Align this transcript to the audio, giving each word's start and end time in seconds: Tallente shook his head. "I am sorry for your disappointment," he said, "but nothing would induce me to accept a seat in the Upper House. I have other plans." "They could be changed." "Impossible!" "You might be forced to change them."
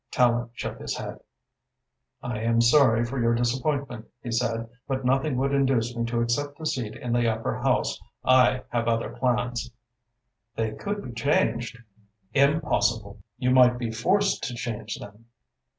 Tallente 0.11 0.49
shook 0.53 0.79
his 0.79 0.97
head. 0.97 1.19
"I 2.23 2.39
am 2.39 2.59
sorry 2.59 3.05
for 3.05 3.21
your 3.21 3.35
disappointment," 3.35 4.07
he 4.23 4.31
said, 4.31 4.67
"but 4.87 5.05
nothing 5.05 5.37
would 5.37 5.51
induce 5.53 5.95
me 5.95 6.05
to 6.05 6.21
accept 6.21 6.59
a 6.59 6.65
seat 6.65 6.95
in 6.95 7.13
the 7.13 7.29
Upper 7.29 7.57
House. 7.59 7.99
I 8.25 8.63
have 8.69 8.87
other 8.87 9.11
plans." 9.11 9.69
"They 10.55 10.71
could 10.71 11.03
be 11.05 11.11
changed." 11.11 11.77
"Impossible!" 12.33 13.19
"You 13.37 13.51
might 13.51 13.77
be 13.77 13.91
forced 13.91 14.41
to 14.45 14.55
change 14.55 14.97
them." 14.97 15.27